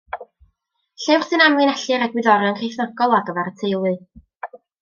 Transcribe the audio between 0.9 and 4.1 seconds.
Llyfr sy'n amlinellu'r egwyddorion Cristnogol ar gyfer y teulu.